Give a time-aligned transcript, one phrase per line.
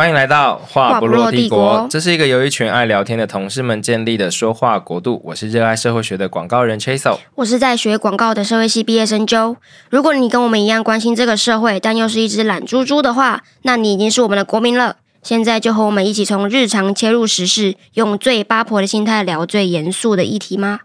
[0.00, 1.86] 欢迎来到话不落帝国。
[1.90, 5.20] 这是一个由一群爱聊天的同事们建立的说话国度。
[5.26, 9.56] 我是热爱社会学的广告人 Chasel，我是在学广告的社会系毕业生 Joe。
[9.90, 14.96] 如果你跟我们一样关心这个社会，但又是一只懒猪猪的话，那你已经是我们的国民了。
[15.22, 20.80] 现在就和我们一起从日常切入时事，用最八婆的心态聊最严肃的议题吗？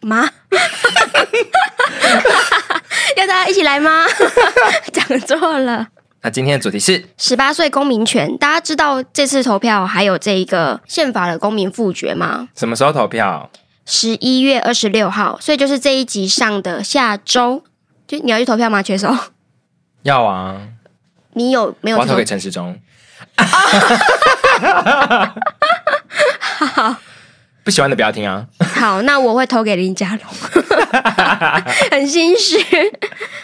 [0.00, 0.28] 吗？
[3.16, 4.04] 要大家一起来吗？
[4.92, 5.86] 讲错了。
[6.22, 8.36] 那今天的主题是十八岁公民权。
[8.38, 12.48] 大家知道这次投票还有这一个宪法的公民复决吗？
[12.56, 13.48] 什么时候投票？
[13.84, 17.62] 十一月二十六号，所以就是这一集上的下周。
[18.08, 18.82] 就你要去投票吗？
[18.82, 19.16] 缺手？
[20.02, 20.60] 要啊。
[21.34, 22.02] 你有没有投？
[22.02, 22.76] 我要投给陈时中。
[26.58, 26.96] 好，
[27.62, 28.46] 不喜欢的不要听啊。
[28.74, 30.20] 好，那我会投给林佳龙。
[31.92, 32.56] 很心虚。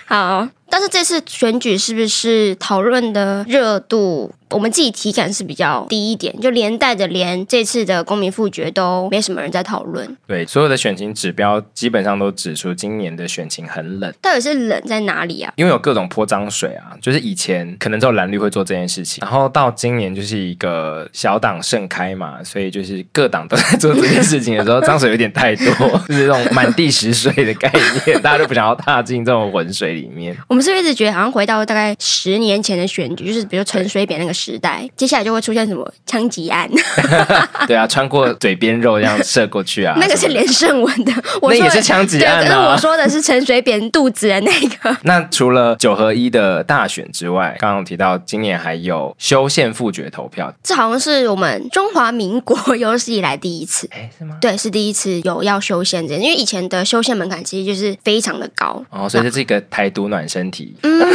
[0.07, 0.49] 好。
[0.73, 10.17] 但是这次选举是不是讨论的热度，我们自己体感是比较低一点，就连带着连这次的公民复决都没什么人在讨论。
[10.27, 14.13] 对，所有的选情指标基本上都指出今年的选情很冷。
[14.23, 15.53] 到底是冷在哪里啊？
[15.57, 25.67] 因为有各种泼脏水啊，就是以前可能只有蓝绿会做这件事情，然后到今年就是一个小党盛开嘛，所以就是各党都在做这件事情的时候，脏水有点太多，
[26.09, 27.71] 就是这种满地石水的概
[28.07, 30.35] 念，大家都不想要踏进这种浑水里面。
[30.49, 30.63] 我们。
[30.63, 36.69] 是不是一直觉得好像回到大概十年前的选举，就是比如陈水扁那个时代，接下来就会出现什么枪击案？
[37.67, 42.41] 对啊，穿过嘴边肉这样射过去啊， 那个是连胜文的，我那也是枪击案啊。
[42.43, 44.97] 可是我说的是陈水扁肚子的那个。
[45.03, 54.37] 那除了九合一的大选之外，刚刚提到今年还有修宪复决投票，这好像是我们中华民国有史以来第一次，哎，是吗？
[54.41, 60.43] 对，是第一次有要修宪这，因为以前的修宪门槛其实就是非常的高哦，所以这是一个台独暖身。
[60.83, 61.09] 嗯，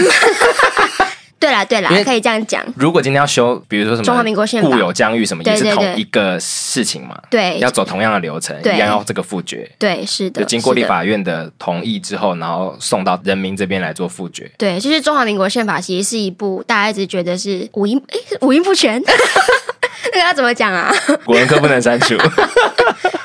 [1.39, 2.63] 对啦对啦，可以这样讲。
[2.75, 7.17] 如果今天要修，比如说什么中华民国宪法、固有疆域什么，也是同一个事情嘛？
[7.29, 9.69] 对，要走同样的流程，一样要这个复决。
[9.77, 14.49] 对，是的，就经过立法院的同意之后，然后送到人民这边来做复决。
[14.57, 19.01] 对，就是中华民国宪法其实是一部大家一直觉得是五音哎五音不全，
[20.13, 20.91] 那个要怎么讲啊？
[21.23, 22.15] 古文科不能删除。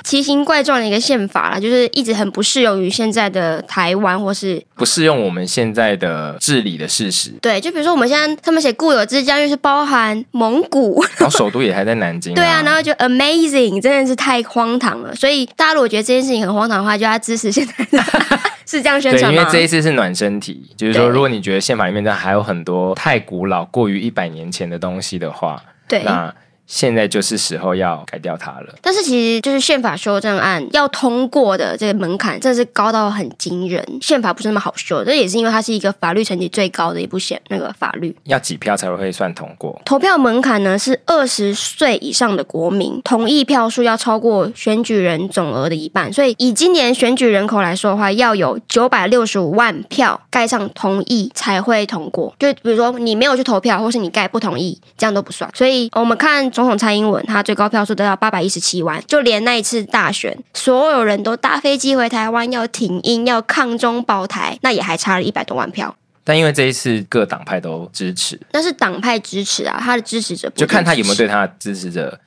[0.05, 7.31] 奇形怪状的一个宪法啦，就是一直很不适用于现在的台湾，或是不适用我们现在的治理的事实。
[7.41, 12.37] 对，就比如说我们现在他们写固有之疆域是包含蒙古，然后首都也还在南京、啊。
[12.37, 15.15] 对啊，然后就 amazing，真的是太荒唐了。
[15.15, 18.03] 所以大家如果觉得这件事情很荒唐的话，就要支持现在的，
[18.67, 19.37] 是这样宣传吗？
[19.37, 26.35] 对，因为这一次是暖身题，就是说如果你觉得宪法里面还有很多太古老、过于一百年前的东西的话，对，那。
[26.67, 28.75] 现在就是时候要改掉它了。
[28.81, 33.85] 但是其实就是宪法修正案要通过的这个门槛，真的是高到很惊人。
[34.01, 38.17] 宪法不是那么好修，这也是因为它是一个法律层级最高的一部宪那个法律。
[38.25, 39.81] 要几票才会算通过？
[39.85, 46.11] 投票门槛呢是二十岁以上的国民同意票数要超过选举人总额的一半。
[46.13, 52.35] 所以以今年选举人口来说的话，要有九百六十五万票盖上同意才会通过。
[52.39, 55.51] 就比如说你没有去投票，或是你盖不同意，这样都不算。
[55.55, 56.51] 所以我们看。
[56.53, 65.95] 总统蔡英文，他最高票数得到八百一十七万，就连那一次大选，所有人都搭飞机回台湾要挺英、要抗中保台，那也还差了一百多万票。
[66.25, 72.19] 但因为这一次各党派都支持，那是党派支持啊，他的支持者就看他有没有对他的支持者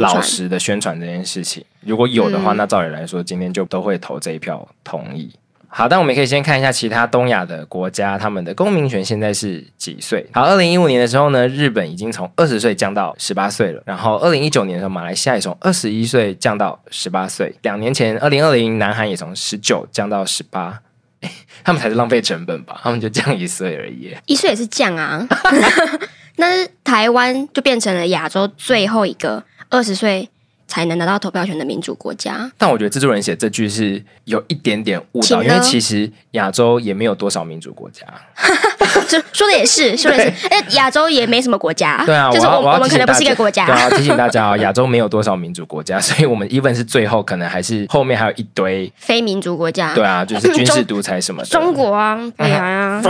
[0.00, 1.64] 老实的宣传这件事情。
[1.80, 5.30] 如果有的话，嗯、那照理来说，今天就都会投这一票同意。
[5.76, 10.24] 好，但我们可以先看一下其他东亚的国家，他们的公民权现在是几岁？
[10.32, 13.82] 好，二零一五年的时候呢，日本已经从二十岁降到十八岁了。
[13.84, 17.52] 然后二零一九年的时候，马来西亚也从二十一岁降到十八岁。
[17.62, 20.78] 两年前，二零二零，南韩也从十九降到十八。
[21.64, 22.78] 他们才是浪费成本吧？
[22.80, 25.26] 他们就降一岁而已，一岁也是降啊。
[26.36, 30.30] 那是台湾就变成了亚洲最后一个二十岁。
[30.74, 38.04] 才能拿到投票权的民主国家，但我觉得制作人写这句是有一点点误导，因为其实亚洲也没有多少民主国家。
[39.08, 42.02] 说说的也是，说的也是，哎，亚洲也没什么国家。
[42.04, 43.66] 对啊，就是我我，我们可能不是一个国家。
[43.66, 49.94] 对啊，提醒大家啊，亚洲没有多少民主国家， 所以我们 even 是最后，可能还是后面还有一堆非民主国家。
[49.94, 51.48] 对啊，就是军事独裁什么的。
[51.48, 53.00] 中，中国啊，对啊。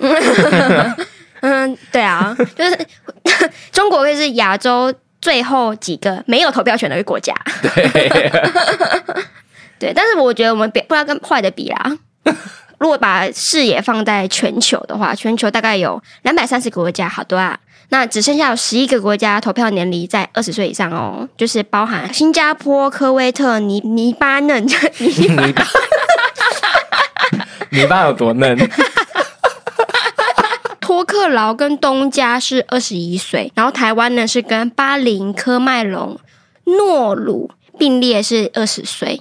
[1.40, 2.78] 嗯，对啊，就是
[3.72, 4.92] 中国会是亚洲。
[5.24, 7.72] 最后几个没有投票权的国家，对，
[9.80, 11.96] 对，但是我觉得我们别不要跟坏的比啦。
[12.76, 17.58] 如果把视野放在全球的话，全球大概有两百三十个国家，好多啊。
[17.88, 24.62] 那只剩下有十一个国家投票年龄在二十岁以上哦，就是包含新加坡、科威特、尼尼巴嫩、
[24.98, 25.66] 尼巴，
[27.70, 28.58] 尼巴有多嫩？
[31.04, 36.18] 克劳跟东家是二十一岁，然后台湾呢是跟巴林、科麦隆、
[36.64, 39.20] 诺鲁并列是二十岁。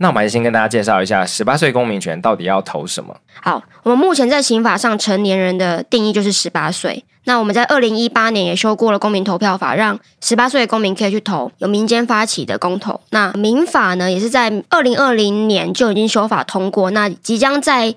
[0.00, 3.16] 那我们还是先跟大家介绍一下十八岁公民权到底要投什么。
[3.42, 7.04] 好，我们目前在刑法上成年人的定义就是十八岁。
[7.24, 13.00] 那我们在二零一八年也修过了公民投票法，让十八岁的公民可以去投有民间发起的公投。
[13.10, 17.94] 那民法呢，也是在二零二零年就已经修法通过，那即将在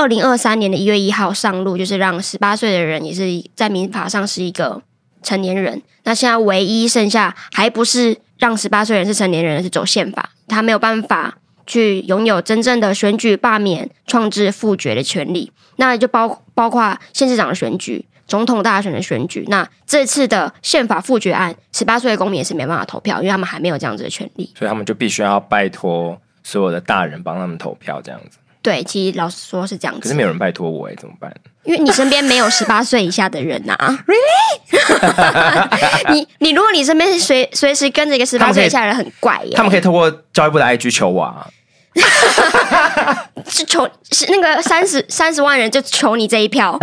[0.00, 3.22] 二零二三年的一月一号上路，就是让十八岁的人也是
[3.54, 4.80] 在民法上是一个
[5.22, 5.82] 成年人。
[6.04, 11.36] 那现在唯一剩下还不是让十八岁人是成年人，是走宪法，他没有办法。
[11.66, 19.44] 去拥有真正的选举、罢免、创制、复决的权利，那就包包括县市长的选举、总统大选的选举。
[19.46, 28.38] 那这次的宪法复决案，十八岁的公民也是没办法投票，因为他们还没有这样子的权利，所以他们就必须要拜托所有的大人帮他们投票，这样子。
[28.62, 30.00] 对，其实老实说是这样子。
[30.02, 31.32] 可是没有人拜托我哎，怎么办？
[31.64, 33.98] 因为你身边没有十八岁以下的人呐、啊。
[34.06, 36.12] Really？
[36.12, 39.54] 你你如果你身边是随随时跟着一个十八岁以下的人，很怪耶。
[39.54, 41.46] 他们可以透过教育部的 IG 求我啊。
[43.48, 46.78] 是求是那个三十三十万人就求你这一票，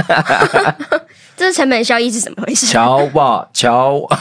[1.38, 2.66] 这是成本效益是怎么回事？
[2.66, 4.20] 求我求我，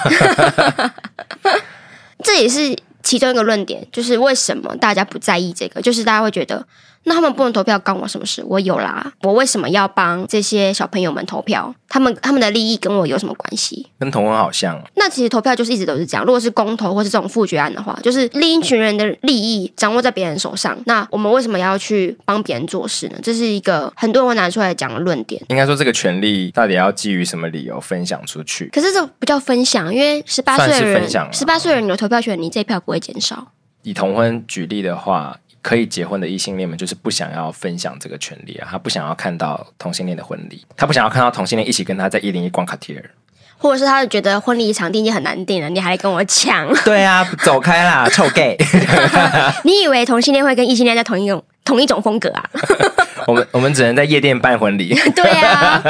[2.23, 5.83] 这也是其中一个论点，就是为什么大家不在意这个？
[5.83, 6.65] 就是大家会觉得。
[7.09, 8.45] 那他们不能投票，关我什么事？
[8.49, 11.73] 我有啦，我为什么要帮这些小朋友们投票？
[11.89, 13.87] 他们他们的利益跟我有什么关系？
[13.97, 14.77] 跟同婚好像。
[14.97, 16.27] 那其实投票就是一直都是这样。
[16.27, 20.77] 如果是公投或是这种复决案的话，就是另一群人的利益掌握在别人手上。
[20.87, 23.19] 那我们为什么要去帮别人做事呢？
[23.23, 25.41] 这是一个很多人会拿出来讲的论点。
[25.49, 28.69] 应该说，这个权利到底要基于什么理由分享出去？
[28.73, 33.53] 可是这不叫分享，因为十八岁的人，十八岁的人有投票权，你这一票不会减少。
[33.83, 35.39] 以同婚举例的话。
[35.67, 43.11] 可以结婚的异性恋们就是不想要分享这个权利啊，他不想要看到同性恋的婚礼，他不想要看到同性恋一起跟他在一零一逛卡地儿，
[43.59, 46.73] 或者是他觉得婚礼场地已经很难订了，你还跟我抢？
[46.87, 48.57] 对啊，走开啦，臭 gay！
[49.65, 52.49] 你以为同性恋会跟异性恋在同一种同一种风格啊？
[53.27, 54.95] 我们我们只能在夜店办婚礼。
[55.17, 55.83] 对啊，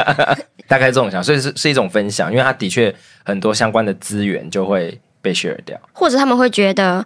[0.67, 2.91] 大概这种想，所以是是一种分享，因为他的确
[3.23, 7.05] 很多相关的资源就会被 share 掉，或者他们会觉得。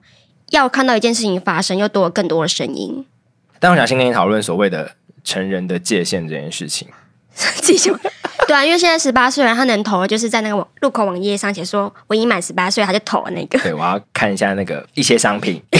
[0.51, 3.05] 要看到一件事情发生，又多了更多的声音。
[3.59, 4.91] 但我想先跟你讨论所谓的
[5.23, 6.87] 成人的界限这件事情。
[8.47, 13.57] 对啊，因为现在十八岁人他能投的就是在那个入口网页上写说我已经满十八岁，他就投了那个。
[13.59, 15.61] 对，我要看一下那个一些商品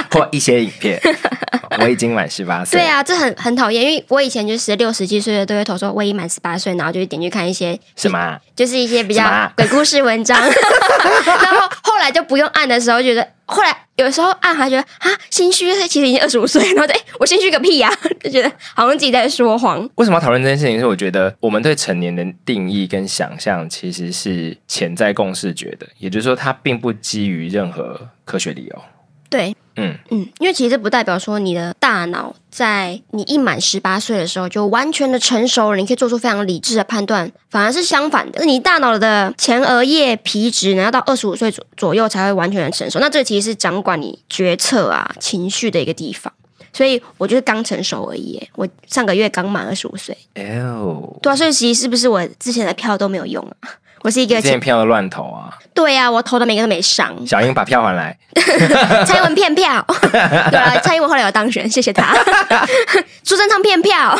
[0.10, 1.00] 或一些影片。
[1.80, 2.80] 我已经满十八岁。
[2.80, 10.40] 对啊，这很很讨厌，因为我以前就是六、十几岁的都会投说我已经满十八岁，然后就点去看一些什么，就是一些比较鬼故事文章。
[10.42, 19.88] 然后后来就不用按的时候，觉得后来有时候按还觉得啊心虚，其实已经二十五岁，然后对我心虚个屁呀、啊，就觉得好像自己在说谎。
[19.96, 20.80] 为什么要讨论这件事情？
[20.80, 28.82] 是我觉得我们对成年的定义跟想象其实是潜在共识觉得，也就是说，它并不基于任何科学理由。
[29.30, 29.54] 对。
[29.78, 29.94] 嗯。
[30.10, 46.32] 嗯，因为其实这不代表说你的大脑在你一满十八岁的时候就完全的成熟了，你可以做出非常理智的判断，反而是相反的，你大脑的前额叶皮质呢要到二十五岁左左右才会完全的成熟，那这其实是掌管你决策啊情绪的一个地方，
[46.72, 53.70] 所以我就是刚成熟而已，我上个月刚满二十五岁，哦，对啊，所以其实是不是我之前的票都没有用啊？
[54.02, 55.52] 我是一个之前票的乱投啊！
[55.74, 57.14] 对呀、啊，我投的每个都没上。
[57.26, 58.16] 小英把票还来，
[59.04, 59.84] 蔡英文骗票。
[60.50, 62.14] 对啊，蔡英文后来有当选，谢谢他。
[63.24, 64.18] 苏贞昌骗票。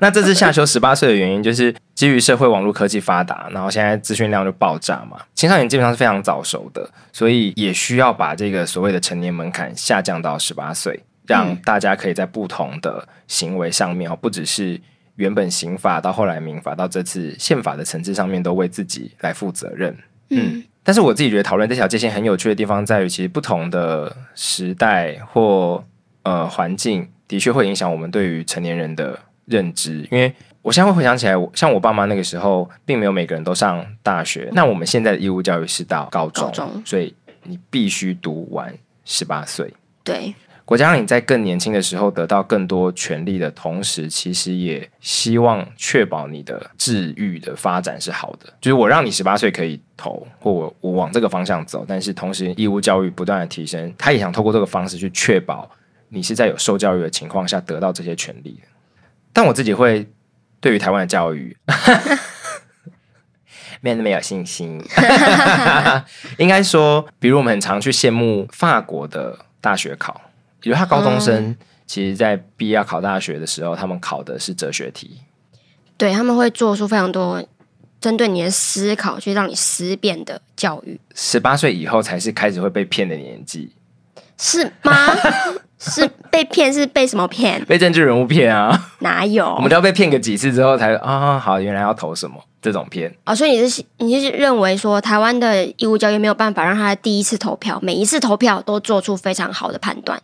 [0.00, 14.80] 那这次下修十八岁的原因，就是基于社会网络科技发达，然后现在资讯量就爆炸嘛，青少年基本上是非常早熟的，所以也需要把这个所谓的成年门槛下降到十八岁，让大家可以在不同的行为上面哦，不只是。
[15.18, 19.96] 原本刑法到后来民法到这次宪法的层次上面都为自己来负责任，
[20.30, 25.84] 嗯，但是我自己觉得讨论这条界限很有趣的地方在于，其实不同的时代或
[26.22, 30.06] 呃环境的确会影响我们对于成年人的认知。
[30.12, 30.32] 因为
[30.62, 34.48] 我现在会回想起来，像我爸妈那个时候，并没有每个人都上大学。
[34.52, 38.72] 那我们现在的义务教育是到高中，高中，所以你必须读完
[39.04, 39.74] 十八岁。
[40.04, 40.32] 对。
[40.68, 48.52] 国家让你在更年轻的时候得到更多权利的同时，其实也希望确保你的治愈的发展是好的。
[48.60, 55.70] 就是我让你十八岁可以投，或我我往这个方向走，但是同时义务教育不断的提升，他也想透过这个方式去确保
[56.10, 58.60] 你是在有受教育的情况下得到这些权利。
[59.32, 60.06] 但我自己会
[60.60, 61.56] 对于台湾的教育
[63.80, 64.78] 变 得没有信心。
[66.36, 70.20] 应该说，比如我们很常去羡慕法国的大学考。
[70.60, 75.18] 比如他高中生，其实在毕业要考大学的时候，他们考的是哲学题。
[75.96, 77.44] 对，他们会做出非常多
[78.00, 81.00] 针对你的思考去让你思辨的教育。
[81.14, 83.72] 十八岁以后才是开始会被骗的年纪，
[84.36, 84.92] 是吗？
[85.80, 86.72] 是被骗？
[86.72, 87.64] 是被什么骗？
[87.64, 88.90] 被政治人物骗啊？
[88.98, 89.46] 哪有？
[89.54, 93.32] 我们都要被骗个几次之后才啊、哦，好，原来要投什么这种骗哦。
[93.32, 100.20] 所以你是你是认为说台湾的义务教育没有办法让他第一次投票，每一次投票都做出非常好的判断？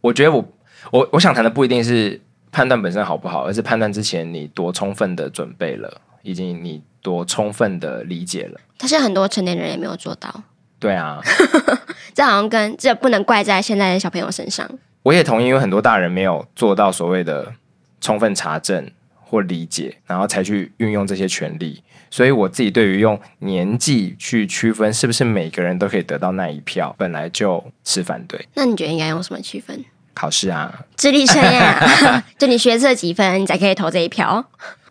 [0.00, 0.44] 我觉得我
[0.90, 8.60] 我我想谈的不一定是判断本身好不好，而是判断之前你多充分的准备了，以及你多充分的理解了。
[8.76, 10.42] 但是很多成年人也没有做到。
[10.78, 11.20] 对啊，
[12.14, 14.68] 这好像跟这不能怪在现在的小朋友身上。
[15.02, 17.52] 我也同意，因为很多大人没有做到所谓的
[18.00, 18.88] 充分查证
[19.28, 21.82] 或理解，然后才去运用这些权利。
[22.10, 28.48] 所以我自己对于用年纪去区分是不是每个人都可以得到那一票，本来就持反对。
[28.54, 29.84] 那你觉得应该用什么区分？
[30.14, 34.44] 考试啊，智力测验啊， 就你学测几分，你才可以投这一票？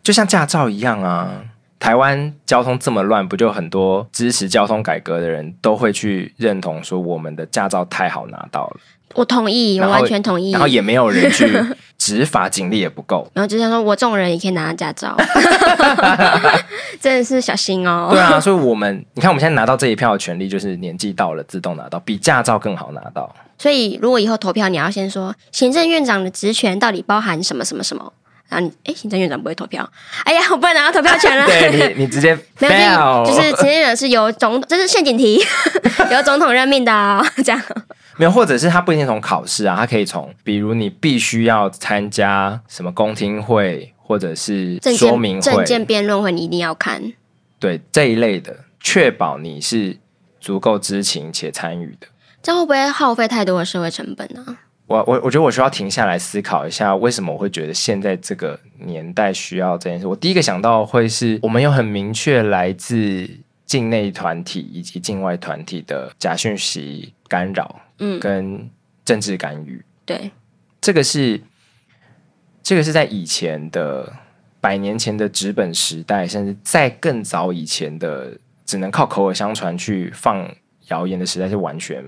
[0.03, 1.43] 就像驾照一样啊。
[1.79, 8.77] 台湾交通这么乱，不就很多支持交通改革的人都会去认同说我们的驾照太好拿到了。
[9.15, 10.51] 我同意，我完全同意。
[10.51, 11.47] 然后也没有人去
[11.97, 13.27] 执法，警力也不够。
[13.33, 15.15] 然后就像说我这种人也可以拿到驾照，
[16.99, 18.09] 真的是小心哦。
[18.11, 23.33] 对啊，所以我们你看，我们现在拿到这一票的权利，就是年纪到了自动拿到，比驾照更好拿到。
[23.57, 28.11] 所以如果以后投票，你要先说行政院长的职权到底包含什么什么什么。
[28.49, 29.89] 然后你哎，行政院长不会投票，
[30.23, 31.45] 哎呀，我不能拿到投票权了。
[31.47, 35.39] 对你，你直接 没有，就是行政院长是由总，这是陷阱题，
[36.11, 37.61] 由总统任命的哦，这样。
[38.15, 47.13] 没有，或者是他不一定从考试啊，他可以从，比如你必须要参加什么公听会，或者是说明会、政见辩论会，你一定要看。
[47.59, 49.97] 对这一类的，确保你是
[50.39, 52.07] 足够知情且参与的。
[52.41, 54.57] 这样会不会耗费太多的社会成本呢、啊？
[54.87, 60.07] 我我我觉得我需要停下来思考一下，为什么我会觉得现在这个年代需要这件事。
[60.07, 63.29] 我第一个想到会是我们有很明确来自
[63.65, 68.69] 境内团体以及境外团体的假讯息干扰，嗯，跟
[69.03, 69.83] 政治干预。
[70.05, 70.31] 对，
[70.79, 71.41] 这个是
[72.63, 74.13] 这个是在以前的
[74.61, 80.49] 百年前的纸本时代，甚至在更早以前的只能靠口耳相传去放
[80.87, 82.01] 谣言的时代，是完全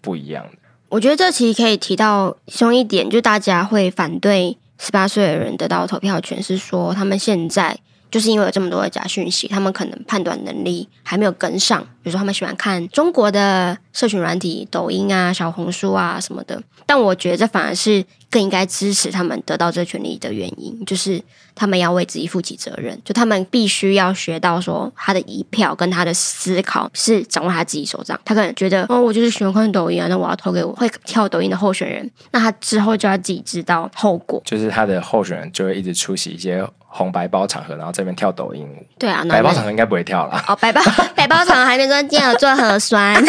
[0.00, 0.58] 不一样的。
[0.94, 7.76] 我觉得这其实可以提到其中一点，就大家会反对十八岁的人得到投票权，是说他们现在
[8.12, 11.82] 就是因为有这么多的假讯息，他们可能判断能力还没有跟上。
[12.00, 16.62] 比如说，他们喜欢看中国的社群软体、抖音啊、小红书啊什么的。
[16.86, 21.22] 但我觉得这反而是更应该支持他们得到这权利的原因，就是
[21.54, 28.20] 他们要为自己负起责任，就他们必须要学到说，他的一票跟他的思考是掌握他自己手掌。
[28.24, 34.42] 他可能觉得，哦，我就是喜欢看抖音啊，那我要投给我会跳抖音的候选人，那他之后就要自己知道后果。
[34.44, 38.86] 就是他的候选人就会一直出席一些红白包场合，然后这边跳抖音舞。
[38.96, 40.44] 对啊，白包场合应该不会跳了。
[40.46, 40.80] 哦，白包
[41.16, 43.20] 白包场合还没说今天有做核酸，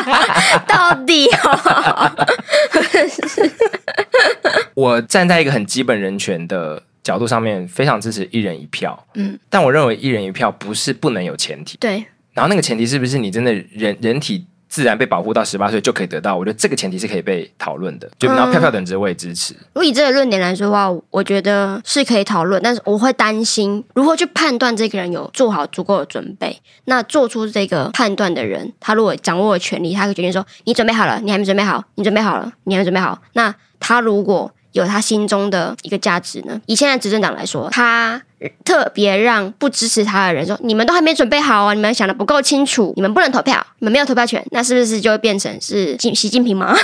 [0.66, 2.10] 到底哦。
[4.72, 8.98] 我站在一个很基本人权的角度上面，非常支持一人一票。
[9.12, 11.76] 嗯，但我认为一人一票不是不能有前提。
[11.76, 12.02] 对，
[12.32, 16.34] 然后那个前提是不是你真的人人体自然被保护到十八岁就可以得到？
[16.34, 18.10] 我觉得这个前提是可以被讨论的。
[18.18, 19.52] 就然后票票等值，我也支持。
[19.74, 26.58] 如果以这个论点来说的话，我觉得是可以讨论，但是我会担心如何去判断这个人有做好足够的准备。
[26.86, 33.20] 那做出这个判断的人，他如果掌握了权力，他会决定说：你准备好了，你还没准备好，你准备好了，你还没准备好。
[33.34, 36.60] 那他如果有他心中的一个价值呢？
[36.66, 38.20] 以现在执政党来说，他
[38.64, 46.74] 特别让不支持他的人说：“你们都还没准备好啊，你们想的不够清楚，你们不能投票，你们没有投票权。”那是不是就会变成是习习近平吗？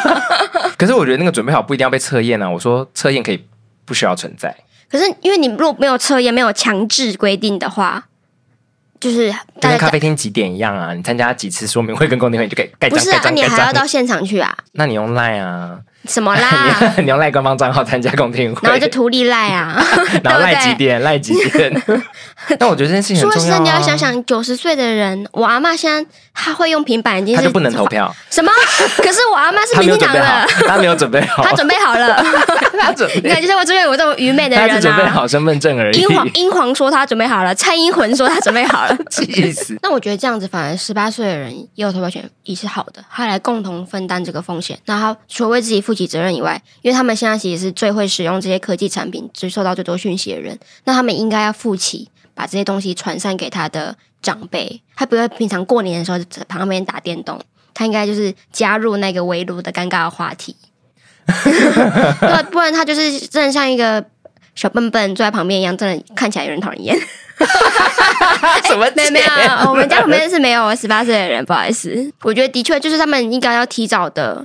[0.78, 2.48] 可是我觉得那个准备好不一定要被测验啊。
[2.48, 3.44] 我说测验可以
[3.84, 4.56] 不需要存在。
[4.88, 8.06] 可是因为你如果没有测验，没有强制规定的话。
[8.98, 9.30] 就是
[9.60, 10.94] 就跟咖啡厅几点一样啊？
[10.94, 12.98] 你参加几次说明会跟公听会，你就可以盖章。
[12.98, 14.56] 不是啊，你还要到现场去啊？
[14.72, 15.78] 那你用 Line 啊？
[16.08, 16.94] 什么赖？
[17.02, 19.84] 你用 赖官方账号参加公听会，然后就图利赖啊？
[20.22, 21.02] 然后赖几点？
[21.02, 21.82] 赖几点？
[22.58, 23.34] 但我觉得这件事情很重要啊。
[23.34, 28.14] 说实在，你要想想九十岁的人，我阿嬷现在她会用平板，已经是不能投票。
[28.30, 28.52] 什么？
[28.98, 32.24] 可是我阿嬷是民进党的，她没有准备好，她准备好了。
[32.78, 35.98] 她准备，你看，就是我这边有这种愚昧的人啊，准备好身份证而已。
[35.98, 39.76] 英皇英皇说他准备好了，蔡英魂说他准备好了，气死。
[39.82, 43.02] 那我觉得这样子，反而十八岁的人也有投票权，也是好的。
[43.10, 54.82] 他来共同分担这个风险，然后除了为自己负起责任以外，因为他们现在其实是最会使用这些科技产品、最受到最多讯息的人，那他们应该要负起把这些东西传散给他的长辈。
[54.96, 57.40] 他不会平常过年的时候在旁边打电动，
[57.72, 60.56] 他应该就是加入那个围炉的尴尬的话题。
[61.26, 64.04] 对，不然他就是真的像一个
[64.56, 66.98] 小笨笨坐在旁边一样，真的看起来有人讨人厌。
[68.66, 68.90] 什么？
[68.96, 72.12] 没有没有，我们家旁边是没有十八岁的人，不好意思。
[72.22, 74.44] 我觉得的确就是他们应该要提早的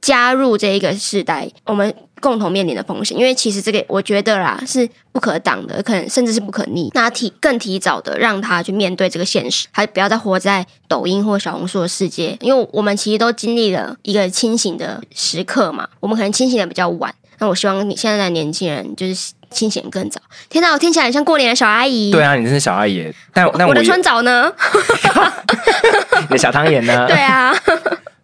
[0.00, 3.16] 加入这一个世代，我们共同面临的风险。
[3.16, 6.90] 因为其实这个我觉得啦是不可挡的，可能甚至是不可逆。
[6.94, 12.36] 那提更提早的让他去面对这个现实，还不要再活在抖音或小红书的世界。
[12.40, 17.14] 因为我们其实都经历了一个清醒的时刻嘛，我们可能清醒的比较晚。
[17.40, 19.32] 那我希望你现在的年轻人就是。
[19.50, 20.70] 清醒更早，天哪！
[20.72, 22.12] 我听起来很像过年的小阿姨。
[22.12, 23.10] 对啊，你真是小阿姨。
[23.32, 24.52] 但但我，我的春早呢？
[26.20, 27.06] 你的小汤圆呢？
[27.08, 27.56] 对啊。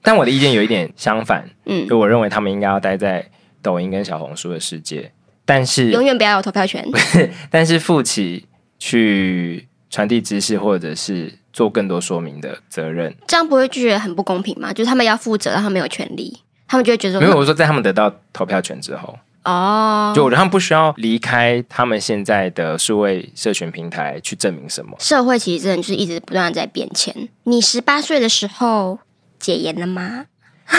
[0.04, 3.28] 但我的意见有一点相反，嗯，就我认为他们应该要待在
[3.60, 5.10] 抖音跟小红书的世界，
[5.44, 6.86] 但是永远不要有投票权。
[7.50, 8.46] 但是负起
[8.78, 14.72] 去传递知识或者是做更多说明的责任，这样不会觉得很不公平吗？
[14.72, 17.36] 就是他们要负责，他们有权利，他们就会觉得没有。
[17.36, 19.18] 我说在他们得到投票权之后。
[19.44, 24.96] 哦，oh, 就我觉得他们不需要离开他们现在的数位社群平台去证明什么。
[24.98, 27.14] 社会其实真的就是一直不断在变迁。
[27.42, 28.98] 你十八岁的时候
[29.44, 30.24] 解严了吗？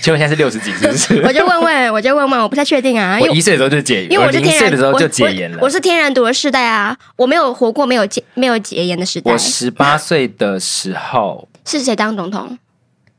[0.00, 1.20] 请问现在是六十几，是不是？
[1.26, 3.18] 我就问问，我就问问，我不太确定啊。
[3.20, 5.56] 我一岁的时候就解，因为我是天然，的时候就解严了。
[5.56, 9.32] 我，我，我是天然独的世代啊，我没有活过没有解没有解严的时代。
[9.32, 12.56] 我十八岁的时候是谁当总统？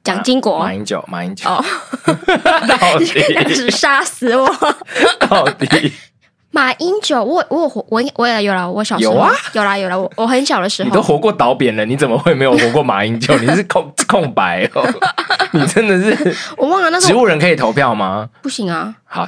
[0.01, 1.62] 蒋经国、马英九、马英九，哦，
[2.65, 4.47] 到底是杀死我？
[5.19, 5.91] 到底
[6.57, 13.37] 马英九，我我我我我也有了，我小时候有啊，有啦有啦，我我很小的时候，你都活过倒扁了，你怎么会没有活过马英九？
[13.37, 14.83] 你是空空白哦，
[15.53, 18.27] 你真的是， 我忘了那时候植物人可以投票吗？
[18.41, 18.91] 不行啊。
[19.05, 19.27] 好，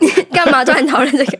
[0.00, 1.38] 你干嘛突然讨论这个？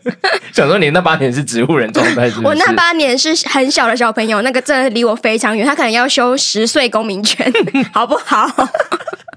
[0.53, 2.29] 想说你那八年是植物人状态？
[2.43, 7.49] 我那八年是很小的小朋友，那个真的离我非常远，他可能要修十岁公民权，
[7.95, 8.51] 好不好？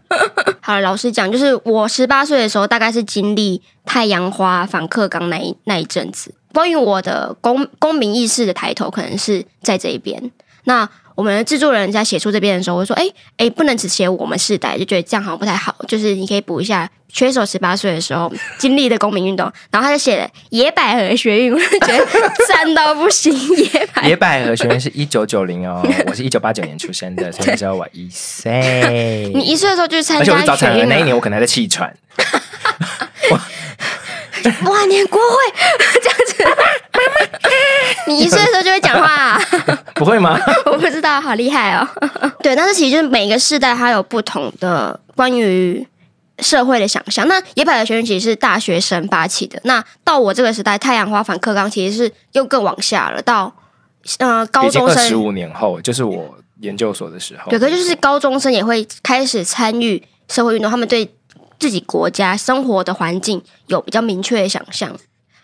[0.61, 6.33] 好了，老实讲，就是我十八岁的时候，大概是经历太阳花反课纲那一那一阵子。
[6.53, 10.31] 关于我的公公民意识的抬头，可能是在这一边。
[10.63, 15.75] 那我们的制作人在写出这边的时候，我说：“哎、欸、哎、欸，不能只写我们世代，就觉得这样好像不太好。
[15.87, 22.05] 就是你可以补一下缺手十八岁的时候经历的公民运动。”然后他就写了野百合学运，我就觉得
[22.47, 23.33] 赞到不行。
[23.33, 29.31] 野 百野百合学运是一九九零哦，我是一九八九年出生的，所以那时候我一岁。
[29.33, 31.91] 你一岁的时候就参加，而且早产儿，那一年我可能还在气喘。
[34.61, 35.35] 哇，年国会
[36.01, 36.43] 这样子，
[38.07, 39.39] 你一岁的时候就会讲话啊？
[39.93, 40.39] 不会吗？
[40.65, 41.87] 我不知道，好厉害哦。
[42.41, 45.85] 对，但是其实就是每个世代它有不同的关于
[46.39, 47.27] 社会的想象。
[47.27, 49.59] 那野百合学院其实是大学生发起的。
[49.63, 53.21] 那到我这个时代，太阳花反课纲其实是又更往下了。
[53.21, 53.53] 到
[54.19, 57.49] 呃高中生，十五年后，就是我研究所的时候。
[57.49, 61.11] 对，可就是高中生也会开始参与社会运动，他们对。
[61.59, 64.95] 自己国家生活的环境有比较明确的想象。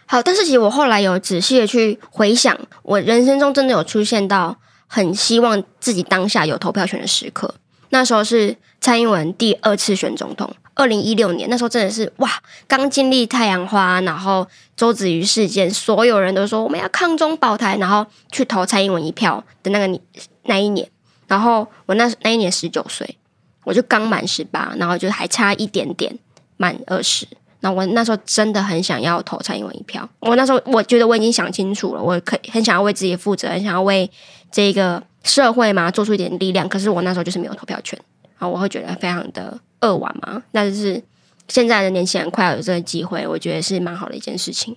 [0.06, 4.56] 好，但是其实我后来有仔细的去回想，我人生中真的有出现到
[4.88, 7.54] 很希望自己当下有投票权的时刻。
[7.90, 12.30] 那时候是蔡英文第二次选总统，二零一六年，那时候真的是哇，
[12.68, 20.00] 刚经历太阳花，然后周子瑜事件，所有人都说我们要抗中保台，然后去投蔡英文一票的那个
[20.44, 20.90] 那一年，
[21.28, 23.18] 然后我那那一年十九岁。
[23.66, 26.14] 我就刚满十八，然后就还差一点点
[26.58, 27.26] 满二十。
[27.64, 30.08] 那我那时候真的很想要投蔡英文一票。
[30.20, 34.10] 我那时候我觉得我已经想清楚了，我可以很想要为自己负责，很想要为
[34.52, 36.68] 这个社会嘛做出一点力量。
[36.68, 37.98] 可是我那时候就是没有投票权，
[38.38, 40.44] 然后我会觉得非常的扼腕嘛。
[40.52, 41.02] 那就是
[41.48, 44.76] 现在的年轻人快要有这个机会，我觉得是蛮好的一件事情。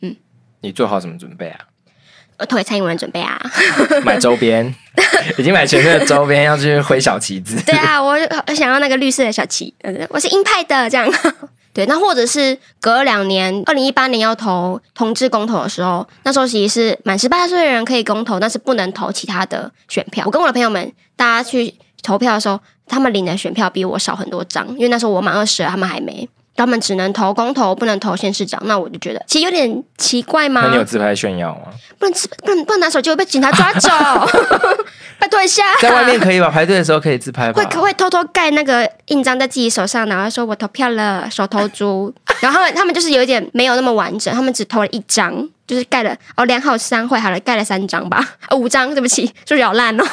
[0.00, 0.14] 嗯，
[0.60, 1.58] 你做好什么准备啊？
[2.38, 3.38] 我投给蔡英文准备啊，
[4.06, 4.72] 买周边，
[5.36, 7.60] 已经买全身的周边，要去挥小旗子。
[7.66, 8.16] 对啊，我
[8.54, 9.74] 想要那个绿色的小旗，
[10.10, 11.12] 我是鹰派的这样。
[11.72, 20.24] 对，那或者是隔两年，二零一八年要投同志公投的时候，那时候其实是满十八岁的人可以公投，但是不能投其他的选票。
[20.26, 26.28] 我跟我的朋友们，大家去投票的时候，他们领的选票比我少很多张，因为那时候我满二十了，他们还没。
[26.60, 30.60] 他们只能投公投，不能投县市长，那我就觉得其实有点奇怪吗？
[30.64, 31.72] 那你有自拍炫耀吗？
[31.98, 33.88] 不能自不能不能拿手机会被警察抓走，
[35.18, 35.62] 拜托一下。
[35.80, 36.50] 在外面可以吧？
[36.50, 37.62] 排队的时候可以自拍吧？
[37.62, 42.12] 会会偷偷盖那个印章在自己手上，然后说我投票了，手投足。
[42.42, 45.48] 然后他们他们就是有一点没有那么完整，他们只投了一张。
[45.70, 50.04] 就是盖了哦，两好三会好了，盖了三张吧，哦，五张，对不起，数学好烂哦，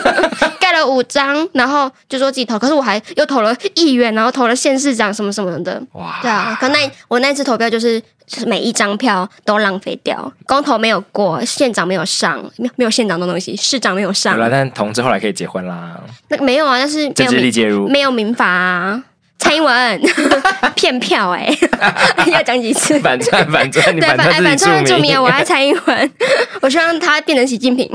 [0.60, 8.02] 盖了五张，然后就说自己投，可是我还又投了议员，然后投了县市长什么什么的，哇，对啊，可那我那次投票就是
[8.44, 15.98] 每一张票都浪费掉，公投没有过，县长没有上，没有没有县长的东西，市长没有上，有了，但同志后来可以结婚啦，
[16.28, 19.02] 那没有啊，但是政治力介入，没有民法啊。
[19.38, 20.00] 蔡英文
[20.74, 22.98] 骗票哎、欸， 要讲几次？
[23.00, 26.12] 反串反串，你反反串著名，我爱蔡英文，
[26.62, 27.88] 我希望他变成习近平。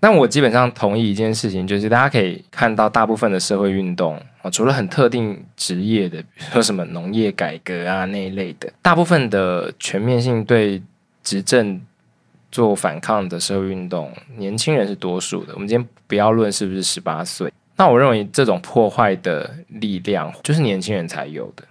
[0.00, 10.80] 但我基本上同意一件事情，就是大家可以看到，大部分的社会运动啊，除了很特定职业的，比如说什么农业改革啊那一类的，大部分的全面性对
[11.24, 11.80] 执政
[12.52, 15.52] 做反抗的社会运动，年轻人是多数的。
[15.54, 21.64] 我们今天不要论是不是十八岁，那我认为这种破坏的力量就是年轻人才有的。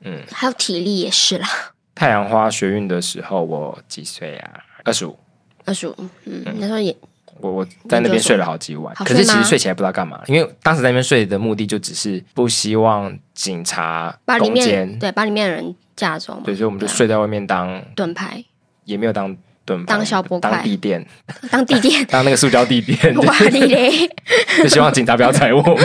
[0.00, 1.46] 嗯，还有体力也是啦。
[1.94, 4.64] 太阳花学运的时候，我几岁啊？
[4.82, 5.16] 二十五。
[5.64, 5.94] 二十五，
[6.24, 6.96] 嗯，那时候也。
[7.42, 18.44] 我我在那边睡了好几晚，可是其实睡起来不知道干嘛，因为当时在那边睡的目的就只是不希望警察把里面对把里面的人架走嘛，对，所以我们就睡在外面当盾牌，
[18.84, 19.34] 也没有当
[19.70, 21.06] 盾牌，当小波块， 当地垫，
[21.50, 23.90] 当地垫，当那个塑胶地垫， 哇你嘞，
[24.62, 25.76] 就希望警察不要踩我们，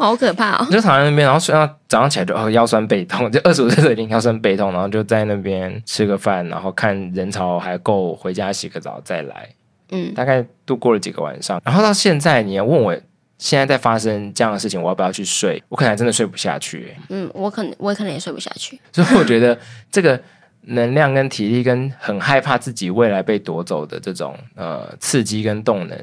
[0.00, 0.66] 好可怕哦！
[0.70, 9.48] 就躺在那边，然后睡到早上起来就哦腰酸背痛，就二十五岁就已经腰酸背痛，然后就在那边吃个饭，然后看人潮还够，回家洗个澡再来。
[9.90, 12.94] 嗯，大概度过了几个晚上，然后到现在，你要问我
[13.38, 15.62] 现在在发生这样的事情，我要不要去睡？
[15.70, 16.94] 我可能还真的睡不下去。
[17.08, 18.78] 嗯，我可能我也可能也睡不下去。
[18.92, 19.58] 所以我觉得
[19.90, 20.20] 这个
[20.68, 25.98] 能量跟体力跟很害怕自己未来被夺走的这种呃刺激跟动能，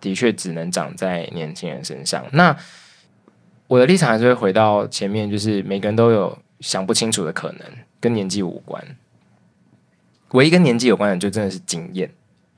[0.00, 2.24] 的确只能长在年轻人身上。
[2.32, 2.56] 那
[3.66, 7.60] 我的立场还是会回到前面，就是每个人都有想不清楚的可能，
[8.00, 8.82] 跟年纪无关。
[10.32, 12.10] 唯一跟年纪有关的，就真的是经验。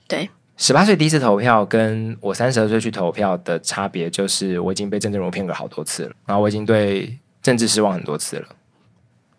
[0.06, 0.28] 对。
[0.60, 8.48] 十八岁第一次投票，跟我三十二岁去投票的差别，就是我已经被政治人物骗过好多次了，然后我已经对政治失望很多次了。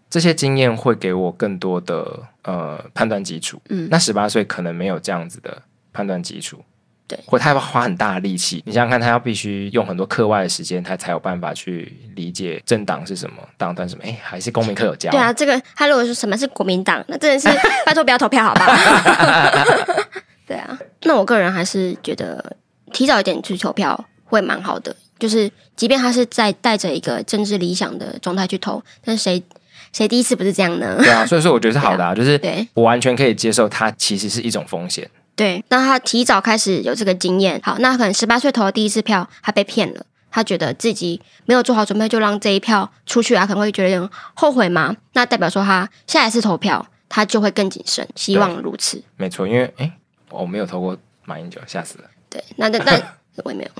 [0.10, 3.62] 这些经验会给我更多的呃判断基础。
[3.70, 5.62] 嗯，那十八岁可能没有这样子的
[5.94, 6.64] 判断基础，
[7.08, 8.64] 对，或他要花很大的力气。
[8.66, 14.04] 你想想看，他要必须用很多课外的时间，他才有办法去理解政党是什么，党团什么。
[14.04, 15.12] 哎，还是公民课有教。
[15.12, 17.48] 对啊，这个他如果说什么是国民党，那真的是
[17.86, 18.72] 拜托不要投票，好不好？
[20.48, 22.56] 对啊，那我个人还是觉得
[22.92, 24.96] 提早一点去投票会蛮好的。
[25.20, 29.44] 就是即便他是在带着一个政治理想的状态去投，但是谁
[29.92, 30.98] 谁第一次不是这样呢？
[31.00, 32.40] 对啊，所以说我觉得是好的啊， 啊就是
[32.74, 35.10] 我完全可以接受，它其实是一种风险。
[35.36, 44.96] 对，那他提早开始有这个经验，好，那可能十八岁投的第一次票，他被骗了，他觉得自己没有做好准备就让这一票出去啊，可能会觉得有点后悔嘛。
[45.14, 49.02] 那代表说他下一次投票他就会更谨慎，希望如此。
[49.18, 49.92] 没错，因为哎。
[50.32, 52.04] 我、哦、没有投过马英九，吓死了。
[52.30, 53.02] 对，那但但
[53.44, 53.72] 我也没有，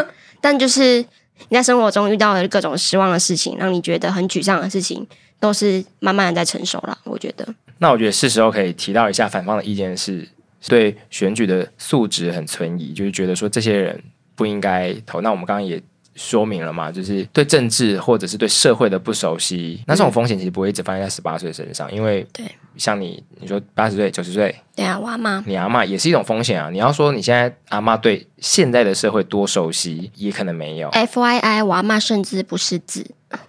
[0.40, 1.04] 但就是
[1.50, 5.06] 你在生活中遇到了各种失望的事情，让你觉得很沮丧的事情，
[5.40, 6.98] 都是慢慢的在成熟了。
[7.04, 7.46] 我觉得。
[7.78, 10.20] 那我觉得是时候可以提到一下反方的意见是，
[10.60, 14.02] 是对选举的素质很存疑，就是觉得说这些人
[14.34, 15.20] 不应该投。
[15.20, 15.82] 那我们刚刚也。
[16.18, 22.44] 说明了嘛，就是对政治或者是对社会的不熟悉，那这种风险其实不会一直发生在十八岁身上，因为对，
[22.76, 26.70] 像你你说八十岁、九十岁，对啊，我阿妈，你阿妈也是一种风险啊。
[26.70, 30.88] 你要说你现在阿妈对现在的社会多熟悉，也可能没有。
[30.88, 33.08] F Y I，我阿妈甚至不识字，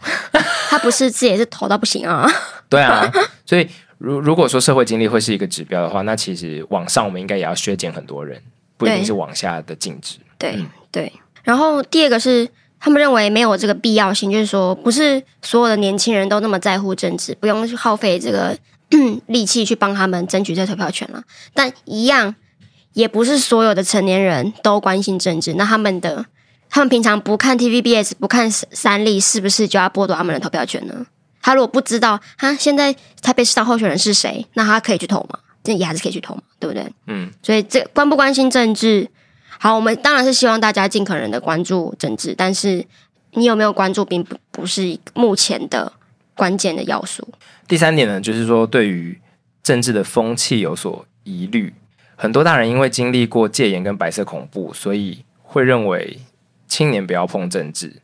[0.70, 2.30] 他不识字也是头到不行啊。
[2.70, 3.12] 对啊，
[3.48, 8.40] 所以如如果说社会经历会是一个指标的话，那其实往上我们应该也要削减很多人，
[8.78, 10.18] 不一定是往下的禁止。
[10.38, 11.12] 对、嗯、对。
[11.44, 12.48] 然后第二个是，
[12.80, 18.58] 他们认为没有这个必要性，就是说，不是所有的年轻人都那么在乎政治，不用去耗费这个
[19.28, 21.22] 力气去帮他们争取这投票权了。
[21.54, 22.34] 但一样，
[22.94, 25.54] 也不是所有的成年人都关心政治。
[25.54, 26.26] 那他们的，
[26.70, 31.06] 他们平常不看 TVBS，不看三立，是不是就要剥夺他们的投票权呢？
[31.42, 35.40] 他如果不知道，他现在台北市长候选人是谁，那他可以去投吗？
[35.64, 36.86] 这也还是可以去投嘛，对不对？
[37.08, 37.32] 嗯。
[37.42, 39.10] 所以这关不关心政治？
[39.62, 42.86] 好，我们当然是希望大家尽可能的关注政治，但是
[43.34, 45.92] 你有没有关注，并不不是目前的
[46.34, 47.28] 关键的要素。
[47.68, 49.20] 第三点呢，就是说对于
[49.62, 51.74] 政治的风气有所疑虑，
[52.16, 56.20] 很多大人因为经历过戒严跟白色恐怖，所以会认为
[56.66, 58.02] 青年不要碰政治。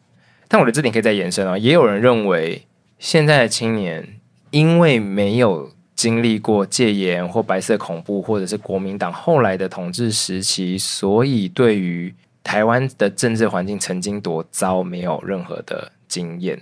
[0.50, 2.68] 但我的这点可以再延伸啊，也有人认为
[3.00, 4.20] 现在的青年
[4.52, 5.72] 因为没有。
[6.06, 12.14] 经历过戒严或白色恐怖，或者是国民党后来的统治时期，所以对于
[12.44, 16.62] 台湾的政治环境曾经多糟，没有任何的经验。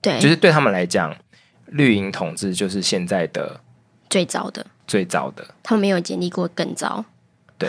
[0.00, 1.12] 对，就是对他们来讲，
[1.66, 3.60] 绿营统治就是现在的
[4.08, 5.44] 最糟的，最糟的。
[5.64, 7.04] 他们没有经历过更糟。
[7.58, 7.68] 对，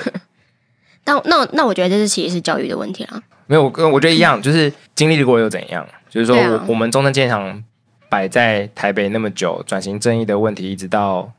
[1.03, 3.23] 但 那那我觉得这是其实是教育的问题啦。
[3.47, 5.83] 没有，我我觉得一样，就是经历过又怎样？
[6.11, 7.63] 就是说我，我我们中正纪念堂。
[8.09, 11.31] 摆在台北那么久，转型正义的问题一直到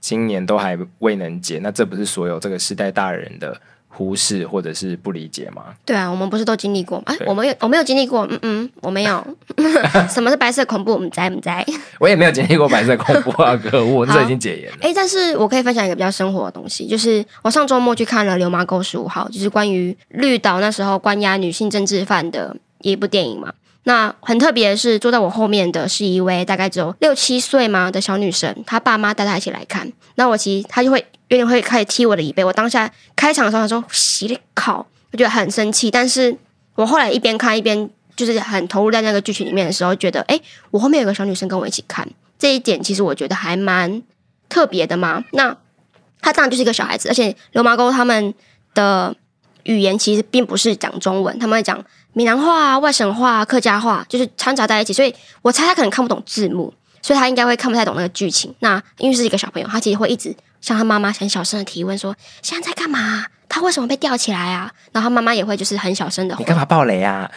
[0.00, 3.58] 今年都还未能解，那这不是所有这个时代大人的
[3.88, 5.66] 忽视或者是不理解吗？
[5.84, 7.04] 对啊，我们不是都经历过吗？
[7.06, 8.26] 哎，我没有，我没有经历过。
[8.28, 9.24] 嗯嗯，我没有。
[10.10, 10.92] 什么是白色恐怖？
[10.92, 11.64] 我们在不在？
[12.00, 13.56] 我也没有经历过白色恐怖啊！
[13.56, 14.78] 可恶，这已经解严了。
[14.80, 23.52] 哎，但是我可以分享一个比较生活的东西，就是我上周末去看了《流麻沟十五号》，就是关于绿岛那时候关押女性政治犯的一部电影嘛。
[23.84, 29.90] 那很特别的是，坐在我后面的是一位大概只有六七岁嘛的小女生，她爸妈带她一起来看。
[30.16, 31.06] 那我其实她就会。
[31.28, 36.36] 有点会开始踢我的椅背，我当下开场的时候她说：“洗你靠！”我觉得很生气，但是
[36.74, 40.38] 我后来一边看一边就是很投入在那个剧情里面的时候，觉得哎，
[40.70, 42.06] 我后面有个小女生跟我一起看，
[42.38, 44.02] 这一点其实我觉得还蛮
[44.50, 45.24] 特别的嘛。
[45.32, 45.56] 那
[46.20, 48.34] 她当然就是一个小孩子，而且流麻沟他们
[48.74, 49.16] 的
[49.62, 51.82] 语言其实并不是讲中文，他们会讲
[52.14, 56.72] 闽南话、外省话、客家话，就是掺杂在一起，所以我猜他可能看不懂字幕，
[57.02, 58.54] 所以他应该会看不太懂那个剧情。
[58.60, 60.34] 那因为是一个小朋友，他其实会一直。
[60.60, 63.26] 向他妈妈很小声的提问说：“现在在干嘛？
[63.50, 67.30] 他为什么被吊起来啊？” 然后他妈妈也会就是很小声的：“你干嘛暴雷啊？”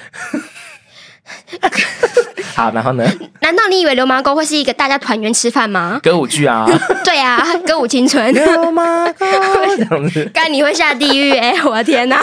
[2.58, 3.06] 好，然后呢？
[3.42, 6.00] 难道你以为流氓沟会是一个大家团圆吃饭吗？
[6.02, 6.66] 歌舞剧啊？
[7.06, 8.34] 对啊，歌舞青春。
[8.34, 9.26] 流氓沟，
[10.34, 11.64] 该你会下地狱哎、欸！
[11.64, 12.20] 我的天哪，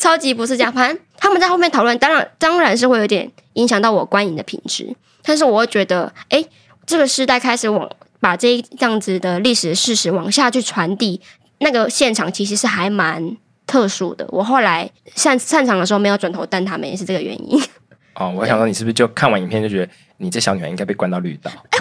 [0.00, 0.72] 超级不是这样。
[0.72, 4.92] 反正他们在后面讨论，当然当然是会有点影响到我观影的品质。
[5.22, 6.44] 但是我会觉得，哎，
[6.84, 7.88] 这个时代开始往。
[8.20, 11.20] 把这样子的历史事实往下去传递，
[11.58, 14.26] 那个现场其实是还蛮特殊的。
[14.30, 17.62] 我后来散散场的时候没有转头瞪他们，也是这个原因。
[18.14, 21.50] 哦，我想说，你是不是就看完影片就觉得你这小女孩应该被关到绿岛？
[21.70, 21.78] 哎，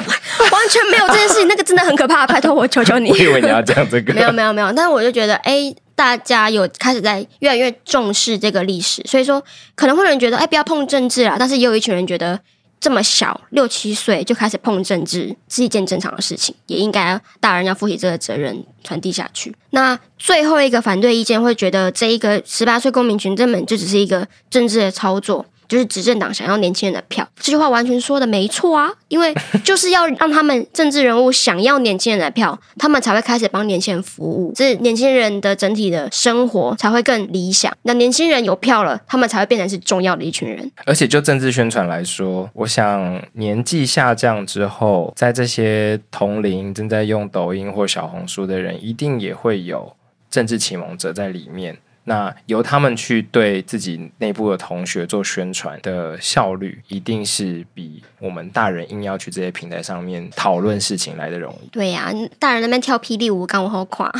[0.51, 2.25] 完全没有这件事情，那个真的很可怕。
[2.25, 4.13] 拜托我求求你， 我以为你要讲这个。
[4.13, 9.43] 没有没有没有，但是我就觉得，哎，大家有开始在越来越重视这个历史，所以说
[9.75, 11.35] 可能会有人觉得，哎，不要碰政治啊。
[11.37, 12.39] 但是也有一群人觉得。
[12.79, 19.55] 这么小六七岁就开始碰政治是一件正常的事情，也应该大人要负起这个责任传递下去。
[19.69, 25.45] 那最后一个反对意见会觉得，这一个十八岁公民群根本就只是一个政治的操作。
[25.73, 28.93] 就是执政党想要年轻人的票，这句话完全说的没错啊！
[29.07, 29.33] 因为
[29.65, 37.75] 就是要让他们政治人物想要年轻人的票，他们才会开始帮年轻人服务，这年轻人的整体的生活才会更理想。
[37.81, 40.71] 那年轻人有票了，他们才会变成是重要的一群人。
[40.85, 49.95] 而且就政治宣传来说，我想年纪下降之后，在这些同龄正在用抖音或小红书的人，一定也会有
[50.29, 51.79] 政治启蒙者在里面。
[52.05, 61.67] 那由他们去对自己内部的同学做宣传的效率，一定是比我们大人硬要去这些平台上面讨论事情来的容易。
[61.69, 64.11] 对呀、啊，大人那边跳霹雳舞，刚我好垮。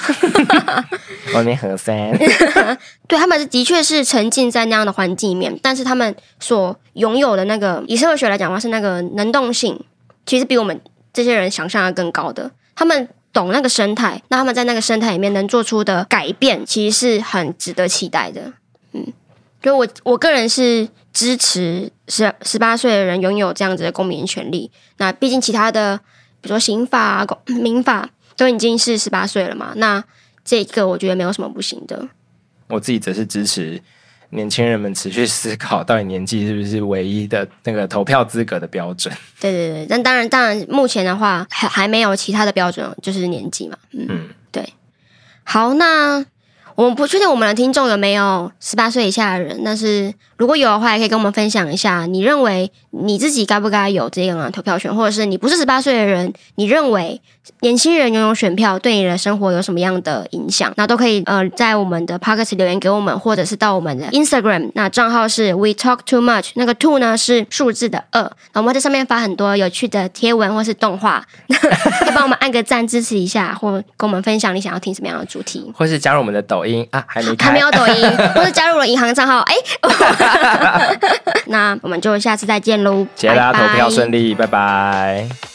[1.36, 2.12] 外面很三。
[3.06, 9.78] 对，他们的确是沉浸在那样的环境里面，但是他们所拥有的那个，以社会学来讲的话，是那个能动性，
[10.26, 10.80] 其实比我们
[11.12, 12.50] 这些人想象的更高的。
[12.76, 13.10] 他们。
[13.34, 18.54] 懂那个生态，那他们在那个生态里面能做出的改变，其实是很值得期待的。
[18.92, 19.12] 嗯，
[19.62, 24.72] 就我我个人是支持十十八岁的人拥有这样子的公民权利。
[24.98, 25.98] 那毕竟其他的，
[26.42, 30.04] 比如说刑法啊、民法都已经是十八岁了嘛，那
[30.46, 32.08] 这个我觉得没有什么不行的。
[32.68, 33.82] 我自己则是支持。
[34.34, 39.14] 年轻人们持续思考，到底年纪是不是唯一的那个投票资格的标准？
[39.40, 43.78] 对对对，但当然，当然，目前的话还还没有其他的标准，就是年纪嘛。
[43.92, 44.68] 嗯，嗯对。
[45.44, 46.26] 好，那。
[46.76, 57.22] 我们不确定我们的听众有没有十八岁以下的人，但是如果有的话，也可以跟我们分享一下，你认为你自己该不该有这样的投票权，或者是你不是十八岁的人，你认为
[57.60, 60.74] 年轻人拥有选票对你的生活有什么样的影响？
[60.76, 68.22] 那都可以呃在我们的 Podcast 留言给我们，或者是到我们的 Instagram，那账号是 We Talk Too Much，那个 Two 呢是数字的二，
[68.54, 76.63] 那我们在上面发很多有趣的贴文或是动画， 可以帮我们按个赞支持一下，或跟我们分享你想要听什么样的主题，或是加入我们的抖。
[76.64, 81.00] 抖音啊，还没开，还没有抖音， 或是加入了银行账号，哎、欸，
[81.48, 84.34] 那我们就下次再见喽，谢谢大家投票顺利。
[84.34, 85.53] 拜拜。